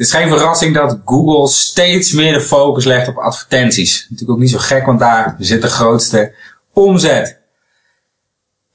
Het 0.00 0.08
is 0.08 0.14
geen 0.14 0.28
verrassing 0.28 0.74
dat 0.74 0.98
Google 1.04 1.48
steeds 1.48 2.12
meer 2.12 2.32
de 2.32 2.40
focus 2.40 2.84
legt 2.84 3.08
op 3.08 3.16
advertenties. 3.16 4.06
Natuurlijk 4.08 4.30
ook 4.30 4.38
niet 4.38 4.50
zo 4.50 4.58
gek, 4.58 4.86
want 4.86 4.98
daar 4.98 5.34
zit 5.38 5.62
de 5.62 5.68
grootste 5.68 6.34
omzet. 6.72 7.40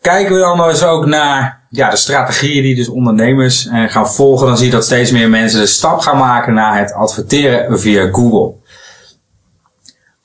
Kijken 0.02 0.36
we 0.36 0.40
dan 0.40 0.68
eens 0.68 0.84
ook 0.84 1.06
naar 1.06 1.68
ja, 1.70 1.90
de 1.90 1.96
strategieën 1.96 2.64
die 2.64 2.76
dus 2.76 2.90
ondernemers 2.90 3.68
eh, 3.68 3.84
gaan 3.88 4.10
volgen, 4.10 4.48
dan 4.48 4.58
zie 4.58 4.66
je 4.66 4.72
dat 4.72 4.84
steeds 4.84 5.12
meer 5.12 5.30
mensen 5.30 5.60
de 5.60 5.66
stap 5.66 6.00
gaan 6.00 6.18
maken 6.18 6.54
naar 6.54 6.80
het 6.80 6.94
adverteren 6.94 7.80
via 7.80 8.10
Google. 8.12 8.54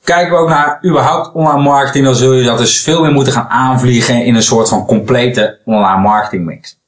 Kijken 0.03 0.31
we 0.31 0.37
ook 0.37 0.49
naar 0.49 0.85
überhaupt 0.85 1.33
online 1.33 1.61
marketing, 1.61 2.05
dan 2.05 2.15
zul 2.15 2.33
je 2.33 2.43
dat 2.43 2.57
dus 2.57 2.81
veel 2.81 3.01
meer 3.01 3.11
moeten 3.11 3.33
gaan 3.33 3.49
aanvliegen 3.49 4.25
in 4.25 4.35
een 4.35 4.43
soort 4.43 4.69
van 4.69 4.85
complete 4.85 5.59
online 5.65 6.01
marketing 6.01 6.45
mix. 6.45 6.80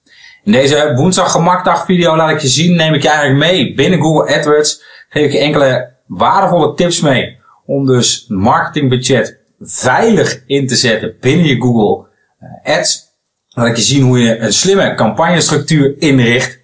In 0.44 0.52
deze 0.52 0.94
woensdag 0.96 1.32
gemakdag 1.32 1.86
video 1.86 2.16
laat 2.16 2.30
ik 2.30 2.40
je 2.40 2.48
zien, 2.48 2.76
neem 2.76 2.94
ik 2.94 3.02
je 3.02 3.10
eigenlijk 3.10 3.40
mee 3.52 3.74
binnen 3.74 4.02
Google 4.02 4.36
AdWords, 4.36 4.84
geef 5.10 5.26
ik 5.26 5.32
je 5.32 5.40
enkele 5.40 5.94
waardevolle 6.08 6.74
tips 6.74 7.02
mee 7.02 7.40
om 7.66 7.86
dus 7.86 8.26
marketingbudget 8.28 9.40
veilig 9.60 10.44
in 10.46 10.68
te 10.68 10.76
zetten 10.76 11.16
binnen 11.20 11.46
je 11.46 11.62
Google 11.62 12.08
eh, 12.40 12.78
Ads. 12.78 13.12
Laat 13.50 13.68
ik 13.68 13.76
je 13.76 13.82
zien 13.82 14.04
hoe 14.04 14.20
je 14.20 14.38
een 14.38 14.54
slimme 14.54 14.96
campagnestructuur 14.96 15.96
inricht. 16.00 16.60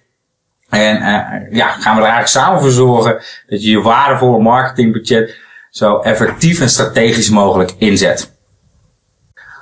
En 0.68 0.96
uh, 0.96 1.56
ja, 1.56 1.68
gaan 1.68 1.96
we 1.96 2.02
er 2.02 2.08
eigenlijk 2.08 2.26
samen 2.26 2.60
voor 2.60 2.70
zorgen 2.70 3.12
dat 3.46 3.62
je 3.62 3.70
je 3.70 3.80
waardevolle 3.80 4.42
marketingbudget 4.42 5.36
zo 5.70 5.98
effectief 5.98 6.60
en 6.60 6.70
strategisch 6.70 7.30
mogelijk 7.30 7.74
inzet. 7.78 8.32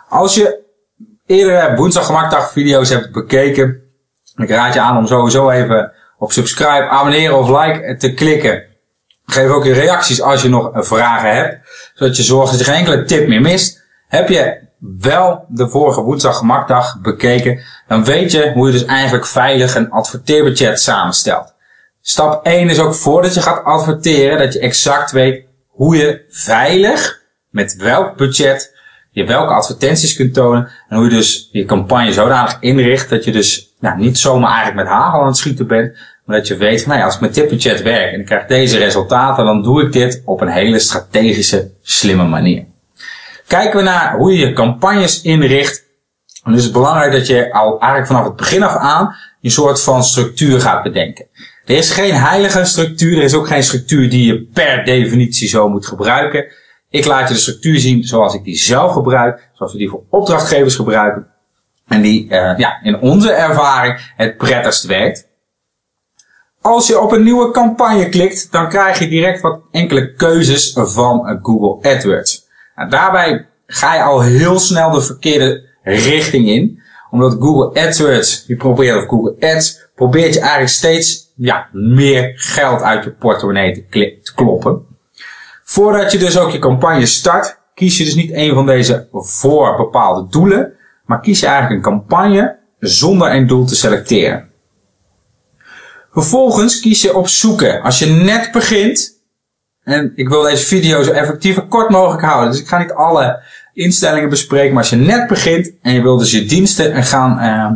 Als 0.08 0.34
je 0.34 0.60
eerdere 1.26 1.76
woensdag 1.76 2.06
gemakdag 2.06 2.52
video's 2.52 2.88
hebt 2.88 3.12
bekeken, 3.12 3.87
ik 4.44 4.50
raad 4.50 4.74
je 4.74 4.80
aan 4.80 4.96
om 4.96 5.06
sowieso 5.06 5.50
even 5.50 5.92
op 6.18 6.32
subscribe, 6.32 6.88
abonneren 6.88 7.38
of 7.38 7.48
like 7.48 7.96
te 7.96 8.14
klikken. 8.14 8.62
Geef 9.26 9.48
ook 9.48 9.64
je 9.64 9.72
reacties 9.72 10.22
als 10.22 10.42
je 10.42 10.48
nog 10.48 10.70
vragen 10.74 11.34
hebt, 11.34 11.68
zodat 11.94 12.16
je 12.16 12.22
zorgt 12.22 12.50
dat 12.50 12.58
je 12.60 12.66
geen 12.66 12.74
enkele 12.74 13.04
tip 13.04 13.28
meer 13.28 13.40
mist. 13.40 13.82
Heb 14.08 14.28
je 14.28 14.66
wel 15.00 15.44
de 15.48 15.68
vorige 15.68 16.00
woensdag 16.00 16.36
gemakdag 16.36 17.00
bekeken, 17.00 17.60
dan 17.88 18.04
weet 18.04 18.32
je 18.32 18.52
hoe 18.52 18.66
je 18.66 18.72
dus 18.72 18.84
eigenlijk 18.84 19.26
veilig 19.26 19.74
een 19.74 19.90
adverteerbudget 19.90 20.80
samenstelt. 20.80 21.54
Stap 22.00 22.44
1 22.44 22.68
is 22.68 22.78
ook 22.78 22.94
voordat 22.94 23.34
je 23.34 23.42
gaat 23.42 23.64
adverteren, 23.64 24.38
dat 24.38 24.52
je 24.52 24.58
exact 24.58 25.10
weet 25.10 25.44
hoe 25.66 25.96
je 25.96 26.24
veilig, 26.28 27.20
met 27.50 27.76
welk 27.76 28.16
budget, 28.16 28.76
je 29.10 29.24
welke 29.24 29.52
advertenties 29.52 30.16
kunt 30.16 30.34
tonen. 30.34 30.70
En 30.88 30.96
hoe 30.96 31.04
je 31.04 31.16
dus 31.16 31.48
je 31.52 31.64
campagne 31.64 32.12
zodanig 32.12 32.56
inricht 32.60 33.10
dat 33.10 33.24
je 33.24 33.32
dus 33.32 33.67
nou, 33.80 33.98
niet 33.98 34.18
zomaar 34.18 34.54
eigenlijk 34.54 34.88
met 34.88 34.96
hagel 34.96 35.20
aan 35.20 35.26
het 35.26 35.36
schieten 35.36 35.66
bent. 35.66 35.96
Maar 36.24 36.36
dat 36.36 36.46
je 36.46 36.56
weet 36.56 36.86
nou 36.86 36.98
ja, 36.98 37.04
als 37.04 37.14
ik 37.14 37.20
met 37.20 37.48
budget 37.48 37.82
werk 37.82 38.12
en 38.12 38.20
ik 38.20 38.26
krijg 38.26 38.46
deze 38.46 38.78
resultaten, 38.78 39.44
dan 39.44 39.62
doe 39.62 39.82
ik 39.82 39.92
dit 39.92 40.22
op 40.24 40.40
een 40.40 40.48
hele 40.48 40.78
strategische, 40.78 41.70
slimme 41.82 42.24
manier. 42.24 42.64
Kijken 43.46 43.76
we 43.76 43.84
naar 43.84 44.16
hoe 44.16 44.32
je 44.32 44.46
je 44.46 44.52
campagnes 44.52 45.22
inricht. 45.22 45.86
Dan 46.44 46.54
is 46.54 46.64
het 46.64 46.72
belangrijk 46.72 47.12
dat 47.12 47.26
je 47.26 47.52
al 47.52 47.70
eigenlijk 47.70 48.06
vanaf 48.06 48.24
het 48.24 48.36
begin 48.36 48.62
af 48.62 48.76
aan 48.76 49.14
een 49.42 49.50
soort 49.50 49.82
van 49.82 50.04
structuur 50.04 50.60
gaat 50.60 50.82
bedenken. 50.82 51.26
Er 51.64 51.76
is 51.76 51.90
geen 51.90 52.14
heilige 52.14 52.64
structuur. 52.64 53.16
Er 53.16 53.22
is 53.22 53.34
ook 53.34 53.46
geen 53.46 53.62
structuur 53.62 54.10
die 54.10 54.26
je 54.26 54.42
per 54.52 54.84
definitie 54.84 55.48
zo 55.48 55.68
moet 55.68 55.86
gebruiken. 55.86 56.46
Ik 56.90 57.04
laat 57.04 57.28
je 57.28 57.34
de 57.34 57.40
structuur 57.40 57.78
zien 57.78 58.04
zoals 58.04 58.34
ik 58.34 58.44
die 58.44 58.56
zelf 58.56 58.92
gebruik. 58.92 59.48
Zoals 59.52 59.72
we 59.72 59.78
die 59.78 59.88
voor 59.88 60.02
opdrachtgevers 60.10 60.74
gebruiken. 60.74 61.26
En 61.88 62.02
die 62.02 62.24
uh, 62.24 62.58
ja, 62.58 62.82
in 62.82 63.00
onze 63.00 63.32
ervaring 63.32 64.12
het 64.16 64.36
prettigst 64.36 64.84
werkt. 64.84 65.26
Als 66.60 66.86
je 66.86 67.00
op 67.00 67.12
een 67.12 67.22
nieuwe 67.22 67.50
campagne 67.50 68.08
klikt, 68.08 68.52
dan 68.52 68.68
krijg 68.68 68.98
je 68.98 69.08
direct 69.08 69.40
wat 69.40 69.60
enkele 69.70 70.12
keuzes 70.12 70.72
van 70.74 71.38
Google 71.42 71.90
AdWords. 71.90 72.46
Nou, 72.74 72.90
daarbij 72.90 73.46
ga 73.66 73.94
je 73.94 74.02
al 74.02 74.22
heel 74.22 74.58
snel 74.58 74.90
de 74.90 75.00
verkeerde 75.00 75.66
richting 75.82 76.48
in. 76.48 76.82
Omdat 77.10 77.36
Google 77.40 77.80
AdWords, 77.80 78.46
die 78.46 78.56
probeert 78.56 78.96
of 78.96 79.08
Google 79.08 79.54
Ads, 79.54 79.88
probeert 79.94 80.34
je 80.34 80.40
eigenlijk 80.40 80.70
steeds 80.70 81.32
ja, 81.36 81.68
meer 81.72 82.32
geld 82.34 82.82
uit 82.82 83.04
je 83.04 83.10
portemonnee 83.10 83.86
te, 83.90 84.18
te 84.22 84.34
kloppen. 84.34 84.86
Voordat 85.64 86.12
je 86.12 86.18
dus 86.18 86.38
ook 86.38 86.50
je 86.50 86.58
campagne 86.58 87.06
start, 87.06 87.58
kies 87.74 87.98
je 87.98 88.04
dus 88.04 88.14
niet 88.14 88.32
een 88.32 88.54
van 88.54 88.66
deze 88.66 89.08
voor 89.12 89.76
bepaalde 89.76 90.26
doelen, 90.30 90.72
maar 91.08 91.20
kies 91.20 91.40
je 91.40 91.46
eigenlijk 91.46 91.76
een 91.76 91.92
campagne 91.92 92.58
zonder 92.78 93.34
een 93.34 93.46
doel 93.46 93.66
te 93.66 93.76
selecteren. 93.76 94.50
Vervolgens 96.12 96.80
kies 96.80 97.02
je 97.02 97.16
op 97.16 97.28
zoeken. 97.28 97.82
Als 97.82 97.98
je 97.98 98.06
net 98.06 98.52
begint, 98.52 99.22
en 99.82 100.12
ik 100.14 100.28
wil 100.28 100.42
deze 100.42 100.66
video 100.66 101.02
zo 101.02 101.10
effectief 101.10 101.56
en 101.56 101.68
kort 101.68 101.90
mogelijk 101.90 102.22
houden, 102.22 102.50
dus 102.50 102.60
ik 102.60 102.68
ga 102.68 102.78
niet 102.78 102.92
alle 102.92 103.42
instellingen 103.72 104.28
bespreken, 104.28 104.74
maar 104.74 104.82
als 104.82 104.90
je 104.90 104.96
net 104.96 105.28
begint 105.28 105.72
en 105.82 105.92
je 105.92 106.02
wil 106.02 106.16
dus 106.16 106.30
je 106.30 106.44
diensten 106.44 107.04
gaan 107.04 107.38
uh, 107.38 107.72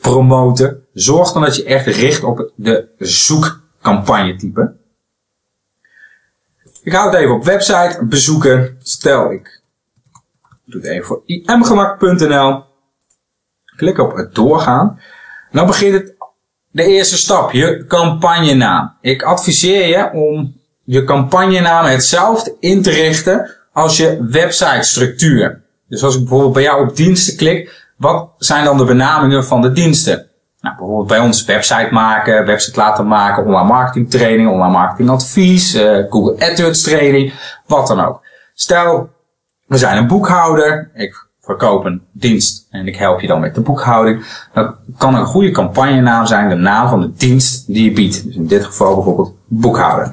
promoten, 0.00 0.84
zorg 0.92 1.32
dan 1.32 1.42
dat 1.42 1.56
je 1.56 1.64
echt 1.64 1.86
richt 1.86 2.22
op 2.22 2.50
de 2.54 2.88
zoekcampagne 2.98 4.36
type. 4.36 4.74
Ik 6.82 6.92
hou 6.92 7.10
het 7.10 7.20
even 7.20 7.34
op 7.34 7.44
website 7.44 7.98
bezoeken. 8.04 8.76
Stel 8.82 9.32
ik 9.32 9.60
doe 10.66 10.80
het 10.80 10.90
even 10.90 11.06
voor 11.06 11.22
imgemak.nl. 11.26 12.64
Klik 13.76 13.98
op 13.98 14.16
het 14.16 14.34
doorgaan. 14.34 15.00
dan 15.52 15.66
begint 15.66 15.94
het 15.94 16.14
de 16.70 16.84
eerste 16.84 17.16
stap, 17.16 17.52
je 17.52 17.84
campagnenaam. 17.88 18.96
Ik 19.00 19.22
adviseer 19.22 19.86
je 19.86 20.10
om 20.12 20.54
je 20.84 21.04
campagnenaam 21.04 21.84
hetzelfde 21.84 22.56
in 22.60 22.82
te 22.82 22.90
richten 22.90 23.50
als 23.72 23.96
je 23.96 24.26
website 24.30 24.82
structuur. 24.82 25.62
Dus 25.88 26.04
als 26.04 26.14
ik 26.14 26.20
bijvoorbeeld 26.20 26.52
bij 26.52 26.62
jou 26.62 26.88
op 26.88 26.96
diensten 26.96 27.36
klik, 27.36 27.90
wat 27.96 28.28
zijn 28.38 28.64
dan 28.64 28.78
de 28.78 28.84
benamingen 28.84 29.44
van 29.44 29.62
de 29.62 29.72
diensten? 29.72 30.28
Nou, 30.60 30.76
bijvoorbeeld 30.76 31.08
bij 31.08 31.18
ons 31.18 31.44
website 31.44 31.88
maken, 31.90 32.46
website 32.46 32.78
laten 32.78 33.06
maken, 33.06 33.44
online 33.44 33.68
marketing 33.68 34.10
training, 34.10 34.48
online 34.50 34.72
marketing 34.72 35.10
advies, 35.10 35.74
uh, 35.74 36.04
Google 36.10 36.50
AdWords 36.50 36.82
training, 36.82 37.32
wat 37.66 37.86
dan 37.86 38.00
ook. 38.00 38.20
Stel, 38.54 39.10
we 39.66 39.76
zijn 39.76 39.96
een 39.96 40.06
boekhouder, 40.06 40.90
ik 40.94 41.26
verkoop 41.40 41.84
een 41.84 42.02
dienst 42.12 42.66
en 42.70 42.86
ik 42.86 42.96
help 42.96 43.20
je 43.20 43.26
dan 43.26 43.40
met 43.40 43.54
de 43.54 43.60
boekhouding. 43.60 44.26
Dat 44.52 44.74
kan 44.98 45.14
een 45.14 45.24
goede 45.24 45.50
campagnenaam 45.50 46.26
zijn, 46.26 46.48
de 46.48 46.54
naam 46.54 46.88
van 46.88 47.00
de 47.00 47.12
dienst 47.12 47.66
die 47.66 47.84
je 47.84 47.92
biedt. 47.92 48.24
Dus 48.24 48.36
in 48.36 48.46
dit 48.46 48.64
geval 48.64 48.94
bijvoorbeeld 48.94 49.34
boekhouder. 49.46 50.12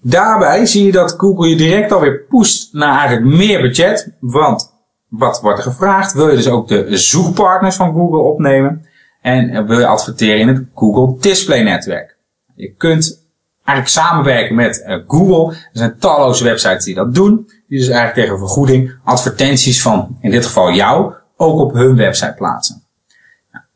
Daarbij 0.00 0.66
zie 0.66 0.84
je 0.84 0.92
dat 0.92 1.14
Google 1.16 1.48
je 1.48 1.56
direct 1.56 1.92
alweer 1.92 2.20
pusht 2.28 2.72
naar 2.72 2.98
eigenlijk 2.98 3.36
meer 3.36 3.60
budget, 3.60 4.12
want 4.20 4.72
wat 5.08 5.40
wordt 5.40 5.58
er 5.58 5.64
gevraagd? 5.64 6.12
Wil 6.12 6.28
je 6.28 6.36
dus 6.36 6.48
ook 6.48 6.68
de 6.68 6.96
zoekpartners 6.96 7.76
van 7.76 7.92
Google 7.92 8.20
opnemen? 8.20 8.86
En 9.20 9.66
wil 9.66 9.78
je 9.78 9.86
adverteren 9.86 10.40
in 10.40 10.48
het 10.48 10.64
Google 10.74 11.20
Display 11.20 11.62
Netwerk? 11.62 12.16
Je 12.54 12.74
kunt 12.74 13.21
eigenlijk 13.64 13.88
samenwerken 13.88 14.54
met 14.54 14.84
uh, 14.86 14.98
Google. 15.06 15.54
Er 15.56 15.68
zijn 15.72 15.98
talloze 15.98 16.44
websites 16.44 16.84
die 16.84 16.94
dat 16.94 17.14
doen. 17.14 17.50
Die 17.68 17.78
dus 17.78 17.88
eigenlijk 17.88 18.14
tegen 18.14 18.38
vergoeding 18.38 18.94
advertenties 19.04 19.82
van, 19.82 20.16
in 20.20 20.30
dit 20.30 20.46
geval 20.46 20.72
jou, 20.72 21.12
ook 21.36 21.58
op 21.58 21.72
hun 21.72 21.96
website 21.96 22.34
plaatsen. 22.36 22.82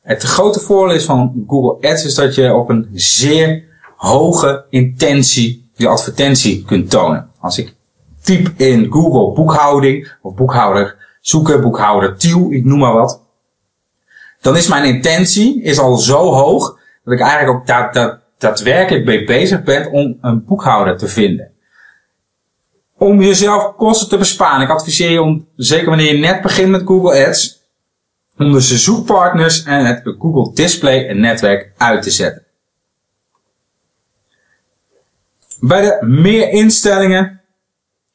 Het 0.03 0.23
grote 0.23 0.61
voordeel 0.61 0.97
is 0.97 1.05
van 1.05 1.45
Google 1.47 1.91
Ads 1.91 2.05
is 2.05 2.15
dat 2.15 2.35
je 2.35 2.55
op 2.55 2.69
een 2.69 2.89
zeer 2.93 3.65
hoge 3.97 4.65
intentie 4.71 5.71
je 5.75 5.89
advertentie 5.89 6.65
kunt 6.65 6.91
tonen. 6.91 7.31
Als 7.41 7.59
ik 7.59 7.75
typ 8.23 8.53
in 8.57 8.93
Google 8.93 9.33
boekhouding 9.33 10.13
of 10.23 10.35
boekhouder 10.35 10.97
zoeken, 11.21 11.61
boekhouder, 11.61 12.17
Tiel, 12.17 12.53
ik 12.53 12.65
noem 12.65 12.79
maar 12.79 12.93
wat. 12.93 13.21
Dan 14.41 14.57
is 14.57 14.69
mijn 14.69 14.85
intentie 14.85 15.63
is 15.63 15.79
al 15.79 15.97
zo 15.97 16.33
hoog 16.33 16.79
dat 17.05 17.15
ik 17.15 17.21
eigenlijk 17.21 17.59
ook 17.59 17.67
dat, 17.67 17.95
dat, 17.95 18.19
daadwerkelijk 18.39 19.05
mee 19.05 19.25
bezig 19.25 19.63
ben 19.63 19.91
om 19.91 20.19
een 20.21 20.45
boekhouder 20.45 20.97
te 20.97 21.09
vinden. 21.09 21.51
Om 22.99 23.23
jezelf 23.23 23.77
kosten 23.77 24.09
te 24.09 24.19
besparen. 24.19 24.63
Ik 24.63 24.71
adviseer 24.71 25.11
je 25.11 25.23
om, 25.23 25.49
zeker 25.57 25.89
wanneer 25.89 26.15
je 26.15 26.19
net 26.19 26.43
begint 26.43 26.71
met 26.71 26.83
Google 26.85 27.27
Ads, 27.27 27.63
om 28.39 28.53
de 28.53 28.61
zoekpartners 28.61 29.63
en 29.63 29.85
het 29.85 30.15
Google 30.19 30.55
Display 30.55 31.13
netwerk 31.13 31.73
uit 31.77 32.03
te 32.03 32.11
zetten. 32.11 32.45
Bij 35.61 35.81
de 35.81 36.07
meer 36.07 36.49
instellingen 36.49 37.37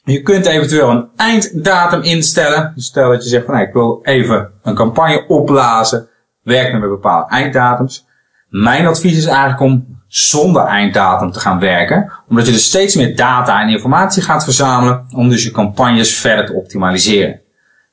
je 0.04 0.22
kunt 0.22 0.46
eventueel 0.46 0.90
een 0.90 1.10
einddatum 1.16 2.02
instellen. 2.02 2.72
Dus 2.76 2.86
stel 2.86 3.10
dat 3.10 3.24
je 3.24 3.30
zegt 3.30 3.46
van 3.46 3.60
ik 3.60 3.74
wil 3.74 4.00
even 4.04 4.52
een 4.64 4.76
campagne 4.76 5.28
opblazen. 5.28 6.10
Werk 6.44 6.74
met 6.74 6.90
bepaalde 6.90 7.30
einddatums. 7.30 8.08
Mijn 8.50 8.88
advies 8.88 9.18
is 9.18 9.26
eigenlijk 9.26 9.60
om 9.60 10.01
zonder 10.14 10.66
einddatum 10.66 11.32
te 11.32 11.40
gaan 11.40 11.60
werken. 11.60 12.12
Omdat 12.30 12.46
je 12.46 12.52
dus 12.52 12.66
steeds 12.66 12.96
meer 12.96 13.16
data 13.16 13.62
en 13.62 13.70
informatie 13.70 14.22
gaat 14.22 14.44
verzamelen. 14.44 15.06
Om 15.16 15.30
dus 15.30 15.44
je 15.44 15.52
campagnes 15.52 16.16
verder 16.16 16.46
te 16.46 16.54
optimaliseren. 16.54 17.42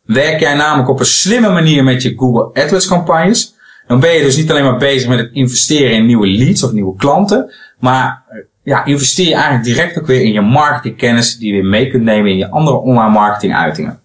Werk 0.02 0.40
jij 0.40 0.54
namelijk 0.54 0.88
op 0.88 1.00
een 1.00 1.06
slimme 1.06 1.48
manier 1.48 1.84
met 1.84 2.02
je 2.02 2.14
Google 2.16 2.62
AdWords 2.62 2.86
campagnes. 2.86 3.54
dan 3.86 4.00
ben 4.00 4.10
je 4.10 4.22
dus 4.22 4.36
niet 4.36 4.50
alleen 4.50 4.64
maar 4.64 4.76
bezig 4.76 5.08
met 5.08 5.18
het 5.18 5.30
investeren 5.32 5.92
in 5.92 6.06
nieuwe 6.06 6.26
leads 6.26 6.62
of 6.62 6.72
nieuwe 6.72 6.96
klanten, 6.96 7.54
maar 7.78 8.22
eh, 8.28 8.38
ja, 8.62 8.84
investeer 8.84 9.28
je 9.28 9.34
eigenlijk 9.34 9.64
direct 9.64 9.98
ook 9.98 10.06
weer 10.06 10.22
in 10.22 10.32
je 10.32 10.40
marketingkennis 10.40 11.38
die 11.38 11.46
je 11.46 11.60
weer 11.60 11.70
mee 11.70 11.90
kunt 11.90 12.02
nemen 12.02 12.30
in 12.30 12.36
je 12.36 12.50
andere 12.50 12.76
online 12.76 13.10
marketing 13.10 13.54
uitingen. 13.54 14.00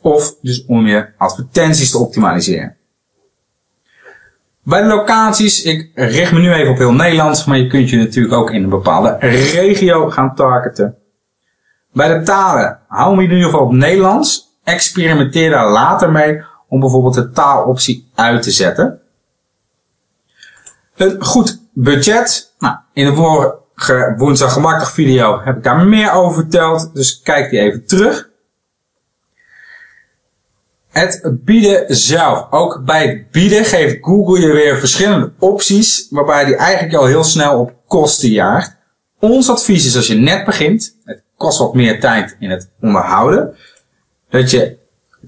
Of 0.00 0.34
dus 0.40 0.64
om 0.66 0.86
je 0.86 1.06
advertenties 1.16 1.90
te 1.90 1.98
optimaliseren. 1.98 2.76
Bij 4.64 4.82
de 4.82 4.88
locaties, 4.88 5.62
ik 5.62 5.90
richt 5.94 6.32
me 6.32 6.38
nu 6.38 6.52
even 6.52 6.72
op 6.72 6.78
heel 6.78 6.92
Nederland, 6.92 7.46
maar 7.46 7.58
je 7.58 7.66
kunt 7.66 7.90
je 7.90 7.96
natuurlijk 7.96 8.34
ook 8.34 8.50
in 8.50 8.62
een 8.62 8.68
bepaalde 8.68 9.16
regio 9.20 10.10
gaan 10.10 10.34
targeten. 10.34 10.96
Bij 11.92 12.18
de 12.18 12.24
talen, 12.24 12.78
hou 12.88 13.16
me 13.16 13.22
in 13.22 13.30
ieder 13.30 13.44
geval 13.44 13.66
op 13.66 13.72
Nederlands. 13.72 14.52
Experimenteer 14.64 15.50
daar 15.50 15.70
later 15.70 16.12
mee 16.12 16.42
om 16.68 16.80
bijvoorbeeld 16.80 17.14
de 17.14 17.30
taaloptie 17.30 18.10
uit 18.14 18.42
te 18.42 18.50
zetten. 18.50 19.00
Een 20.96 21.24
goed 21.24 21.60
budget. 21.72 22.54
Nou, 22.58 22.76
in 22.92 23.06
de 23.06 23.14
vorige 23.14 24.14
woensdag 24.16 24.52
gemakkelijk 24.52 24.90
video 24.90 25.40
heb 25.42 25.56
ik 25.56 25.62
daar 25.62 25.86
meer 25.86 26.12
over 26.12 26.34
verteld, 26.34 26.94
dus 26.94 27.20
kijk 27.20 27.50
die 27.50 27.60
even 27.60 27.86
terug. 27.86 28.28
Het 30.94 31.30
bieden 31.44 31.96
zelf. 31.96 32.46
Ook 32.50 32.84
bij 32.84 33.06
het 33.06 33.30
bieden 33.30 33.64
geeft 33.64 33.96
Google 34.00 34.40
je 34.40 34.52
weer 34.52 34.78
verschillende 34.78 35.32
opties, 35.38 36.06
waarbij 36.10 36.44
die 36.44 36.56
eigenlijk 36.56 36.94
al 36.94 37.06
heel 37.06 37.24
snel 37.24 37.60
op 37.60 37.74
kosten 37.86 38.28
jaagt. 38.28 38.76
Ons 39.20 39.50
advies 39.50 39.86
is 39.86 39.96
als 39.96 40.06
je 40.06 40.14
net 40.14 40.44
begint, 40.44 40.96
het 41.04 41.22
kost 41.36 41.58
wat 41.58 41.74
meer 41.74 42.00
tijd 42.00 42.36
in 42.38 42.50
het 42.50 42.70
onderhouden, 42.80 43.56
dat 44.30 44.50
je 44.50 44.78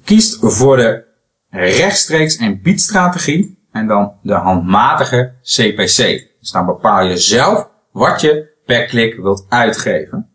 kiest 0.04 0.38
voor 0.40 0.76
de 0.76 1.04
rechtstreeks 1.50 2.36
en 2.36 2.62
biedstrategie 2.62 3.58
en 3.72 3.86
dan 3.86 4.12
de 4.22 4.34
handmatige 4.34 5.32
CPC. 5.42 6.28
Dus 6.40 6.50
dan 6.50 6.66
bepaal 6.66 7.04
je 7.04 7.16
zelf 7.16 7.68
wat 7.92 8.20
je 8.20 8.48
per 8.66 8.84
klik 8.84 9.14
wilt 9.14 9.46
uitgeven. 9.48 10.30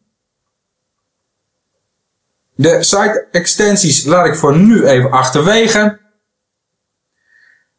De 2.61 2.83
site 2.83 3.27
extensies 3.31 4.05
laat 4.05 4.25
ik 4.25 4.35
voor 4.35 4.57
nu 4.57 4.85
even 4.85 5.11
achterwege. 5.11 5.99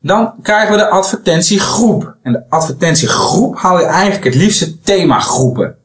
Dan 0.00 0.34
krijgen 0.42 0.70
we 0.70 0.76
de 0.76 0.88
advertentiegroep. 0.88 2.16
En 2.22 2.32
de 2.32 2.44
advertentiegroep 2.48 3.56
haal 3.56 3.78
je 3.78 3.84
eigenlijk 3.84 4.24
het 4.24 4.34
liefste 4.34 4.80
themagroepen. 4.80 5.76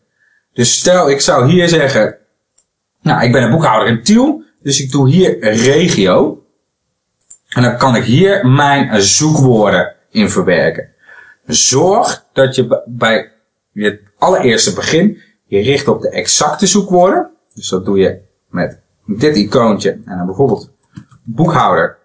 Dus 0.54 0.80
stel 0.80 1.10
ik 1.10 1.22
zou 1.22 1.50
hier 1.50 1.70
zeggen, 1.70 2.18
nou 3.02 3.24
ik 3.24 3.32
ben 3.32 3.44
een 3.44 3.52
boekhouder 3.52 3.88
in 3.88 4.04
Tiel, 4.04 4.44
dus 4.62 4.82
ik 4.82 4.92
doe 4.92 5.10
hier 5.10 5.40
regio. 5.40 6.46
En 7.50 7.62
dan 7.62 7.78
kan 7.78 7.96
ik 7.96 8.04
hier 8.04 8.48
mijn 8.48 9.02
zoekwoorden 9.02 9.96
in 10.10 10.30
verwerken. 10.30 10.90
Zorg 11.46 12.26
dat 12.34 12.56
je 12.56 12.84
bij 12.86 13.32
het 13.74 14.02
allereerste 14.18 14.74
begin 14.74 15.22
je 15.46 15.60
richt 15.60 15.88
op 15.88 16.02
de 16.02 16.10
exacte 16.10 16.68
zoekwoorden. 16.68 17.32
Dus 17.54 17.70
dat 17.70 17.86
doe 17.86 17.98
je 17.98 18.20
met 18.50 18.86
dit 19.08 19.36
icoontje 19.36 19.92
en 19.92 20.18
dan 20.18 20.26
bijvoorbeeld 20.26 20.72
boekhouder 21.24 21.98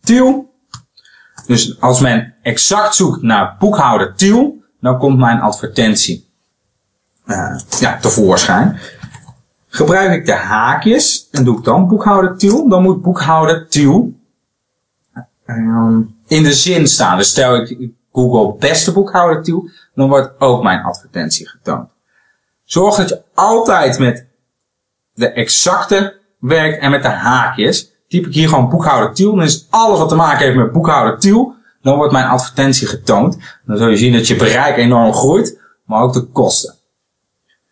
Tiel. 0.00 0.54
Dus 1.46 1.80
als 1.80 2.00
men 2.00 2.34
exact 2.42 2.94
zoekt 2.94 3.22
naar 3.22 3.56
boekhouder 3.58 4.14
Tiel, 4.14 4.64
dan 4.80 4.98
komt 4.98 5.18
mijn 5.18 5.40
advertentie 5.40 6.30
uh, 7.26 7.60
ja, 7.78 7.98
tevoorschijn. 7.98 8.78
Gebruik 9.68 10.12
ik 10.12 10.26
de 10.26 10.34
haakjes 10.34 11.28
en 11.30 11.44
doe 11.44 11.58
ik 11.58 11.64
dan 11.64 11.88
boekhouder 11.88 12.36
Tiel, 12.36 12.68
dan 12.68 12.82
moet 12.82 13.02
boekhouder 13.02 13.68
Tiel 13.68 14.14
uh, 15.46 15.98
in 16.26 16.42
de 16.42 16.52
zin 16.52 16.88
staan. 16.88 17.16
Dus 17.16 17.28
stel 17.30 17.56
ik 17.56 17.90
Google 18.12 18.58
beste 18.58 18.92
boekhouder 18.92 19.42
Tiel, 19.42 19.68
dan 19.94 20.08
wordt 20.08 20.40
ook 20.40 20.62
mijn 20.62 20.82
advertentie 20.82 21.48
getoond. 21.48 21.88
Zorg 22.64 22.96
dat 22.96 23.08
je 23.08 23.22
altijd 23.34 23.98
met 23.98 24.26
de 25.12 25.28
exacte 25.32 26.15
werkt 26.38 26.78
en 26.78 26.90
met 26.90 27.02
de 27.02 27.08
haakjes. 27.08 27.94
Typ 28.08 28.26
ik 28.26 28.34
hier 28.34 28.48
gewoon 28.48 28.68
boekhouder 28.68 29.14
Tiel. 29.14 29.34
Dan 29.34 29.44
is 29.44 29.66
alles 29.70 29.98
wat 29.98 30.08
te 30.08 30.14
maken 30.14 30.44
heeft 30.44 30.56
met 30.56 30.72
boekhouder 30.72 31.18
Tiel. 31.18 31.54
Dan 31.82 31.96
wordt 31.96 32.12
mijn 32.12 32.26
advertentie 32.26 32.86
getoond. 32.86 33.38
Dan 33.64 33.76
zul 33.76 33.88
je 33.88 33.96
zien 33.96 34.12
dat 34.12 34.28
je 34.28 34.36
bereik 34.36 34.76
enorm 34.76 35.12
groeit. 35.12 35.60
Maar 35.84 36.02
ook 36.02 36.12
de 36.12 36.22
kosten. 36.22 36.74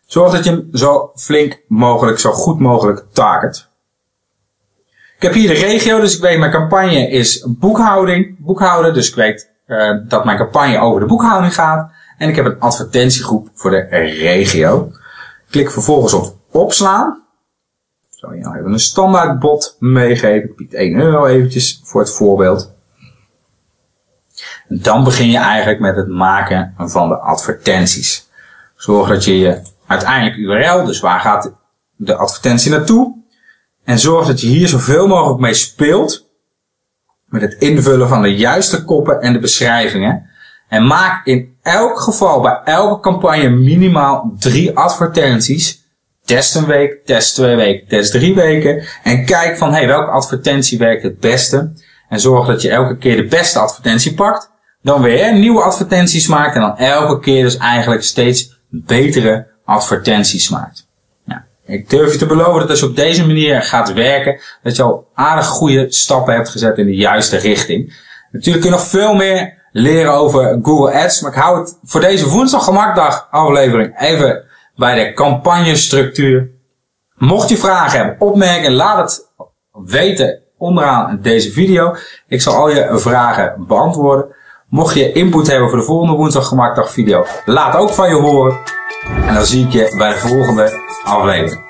Zorg 0.05 0.31
dat 0.31 0.43
je 0.43 0.49
hem 0.49 0.69
zo 0.73 1.11
flink 1.15 1.61
mogelijk, 1.67 2.19
zo 2.19 2.31
goed 2.31 2.59
mogelijk 2.59 3.05
target. 3.11 3.67
Ik 5.15 5.21
heb 5.21 5.33
hier 5.33 5.47
de 5.47 5.53
regio, 5.53 5.99
dus 5.99 6.15
ik 6.15 6.21
weet 6.21 6.39
mijn 6.39 6.51
campagne 6.51 7.09
is 7.09 7.45
boekhouding, 7.47 8.35
boekhouden. 8.39 8.93
Dus 8.93 9.09
ik 9.09 9.15
weet 9.15 9.49
uh, 9.67 9.97
dat 10.07 10.25
mijn 10.25 10.37
campagne 10.37 10.79
over 10.79 10.99
de 10.99 11.05
boekhouding 11.05 11.53
gaat. 11.53 11.91
En 12.17 12.29
ik 12.29 12.35
heb 12.35 12.45
een 12.45 12.59
advertentiegroep 12.59 13.49
voor 13.53 13.71
de 13.71 13.87
regio. 13.89 14.91
Klik 15.49 15.71
vervolgens 15.71 16.13
op 16.13 16.35
opslaan 16.51 17.24
zal 18.15 18.33
je 18.33 18.41
nou 18.41 18.57
even 18.57 18.71
een 18.71 18.79
standaard 18.79 19.39
bot 19.39 19.75
meegeven. 19.79 20.49
Ik 20.49 20.55
bied 20.55 20.73
1 20.73 20.95
euro 20.95 21.25
eventjes 21.25 21.81
voor 21.83 22.01
het 22.01 22.13
voorbeeld. 22.13 22.73
En 24.67 24.79
dan 24.81 25.03
begin 25.03 25.29
je 25.29 25.37
eigenlijk 25.37 25.79
met 25.79 25.95
het 25.95 26.07
maken 26.07 26.73
van 26.77 27.09
de 27.09 27.17
advertenties. 27.17 28.29
Zorg 28.75 29.09
dat 29.09 29.23
je 29.23 29.37
je 29.37 29.61
uiteindelijk 29.87 30.35
URL, 30.35 30.85
dus 30.85 30.99
waar 30.99 31.19
gaat 31.19 31.53
de 31.95 32.15
advertentie 32.15 32.71
naartoe? 32.71 33.23
En 33.83 33.99
zorg 33.99 34.27
dat 34.27 34.41
je 34.41 34.47
hier 34.47 34.67
zoveel 34.67 35.07
mogelijk 35.07 35.39
mee 35.39 35.53
speelt. 35.53 36.29
Met 37.25 37.41
het 37.41 37.53
invullen 37.53 38.07
van 38.07 38.21
de 38.21 38.35
juiste 38.35 38.83
koppen 38.83 39.21
en 39.21 39.33
de 39.33 39.39
beschrijvingen. 39.39 40.29
En 40.67 40.87
maak 40.87 41.25
in 41.25 41.57
elk 41.61 41.99
geval 41.99 42.41
bij 42.41 42.61
elke 42.63 43.01
campagne 43.01 43.49
minimaal 43.49 44.33
drie 44.39 44.77
advertenties 44.77 45.84
Test 46.25 46.55
een 46.55 46.65
week, 46.65 47.05
test 47.05 47.35
twee 47.35 47.55
weken, 47.55 47.87
test 47.87 48.11
drie 48.11 48.35
weken. 48.35 48.83
En 49.03 49.25
kijk 49.25 49.57
van, 49.57 49.73
hey, 49.73 49.87
welke 49.87 50.11
advertentie 50.11 50.77
werkt 50.77 51.03
het 51.03 51.19
beste? 51.19 51.71
En 52.09 52.19
zorg 52.19 52.47
dat 52.47 52.61
je 52.61 52.69
elke 52.69 52.97
keer 52.97 53.15
de 53.15 53.25
beste 53.25 53.59
advertentie 53.59 54.13
pakt. 54.13 54.49
Dan 54.81 55.01
weer 55.01 55.33
nieuwe 55.33 55.61
advertenties 55.61 56.27
maakt. 56.27 56.55
En 56.55 56.61
dan 56.61 56.77
elke 56.77 57.19
keer 57.19 57.43
dus 57.43 57.57
eigenlijk 57.57 58.03
steeds 58.03 58.59
betere 58.69 59.47
advertenties 59.65 60.49
maakt. 60.49 60.87
Ja, 61.25 61.45
ik 61.65 61.89
durf 61.89 62.11
je 62.11 62.17
te 62.17 62.25
beloven 62.25 62.59
dat 62.59 62.69
als 62.69 62.79
je 62.79 62.85
op 62.85 62.95
deze 62.95 63.25
manier 63.27 63.61
gaat 63.61 63.93
werken, 63.93 64.39
dat 64.63 64.75
je 64.75 64.83
al 64.83 65.07
aardig 65.13 65.45
goede 65.45 65.85
stappen 65.89 66.33
hebt 66.33 66.49
gezet 66.49 66.77
in 66.77 66.85
de 66.85 66.95
juiste 66.95 67.37
richting. 67.37 68.03
Natuurlijk 68.31 68.63
kun 68.63 68.73
je 68.73 68.77
nog 68.77 68.87
veel 68.87 69.13
meer 69.13 69.53
leren 69.71 70.13
over 70.13 70.59
Google 70.61 70.91
Ads. 70.91 71.21
Maar 71.21 71.31
ik 71.31 71.37
hou 71.37 71.59
het 71.59 71.77
voor 71.83 72.01
deze 72.01 72.29
woensdag 72.29 72.63
gemakdag 72.63 73.27
aflevering 73.31 73.99
even 73.99 74.43
bij 74.75 75.03
de 75.03 75.13
campagnestructuur. 75.13 76.49
Mocht 77.15 77.49
je 77.49 77.57
vragen 77.57 77.97
hebben, 77.97 78.27
opmerken, 78.27 78.73
laat 78.73 78.97
het 78.97 79.31
weten 79.85 80.41
onderaan 80.57 81.19
deze 81.21 81.51
video. 81.51 81.95
Ik 82.27 82.41
zal 82.41 82.53
al 82.55 82.69
je 82.69 82.89
vragen 82.91 83.65
beantwoorden. 83.67 84.35
Mocht 84.69 84.95
je 84.95 85.11
input 85.11 85.47
hebben 85.47 85.69
voor 85.69 85.77
de 85.77 85.85
volgende 85.85 86.13
woensdag 86.13 86.47
gemaakt 86.47 86.91
video, 86.91 87.25
laat 87.45 87.75
ook 87.75 87.89
van 87.89 88.09
je 88.09 88.15
horen. 88.15 88.57
En 89.27 89.33
dan 89.33 89.45
zie 89.45 89.65
ik 89.65 89.71
je 89.71 89.95
bij 89.97 90.13
de 90.13 90.19
volgende 90.19 90.71
aflevering. 91.03 91.64